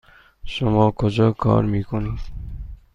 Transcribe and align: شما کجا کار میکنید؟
شما 0.45 0.91
کجا 0.91 1.31
کار 1.31 1.65
میکنید؟ 1.65 2.19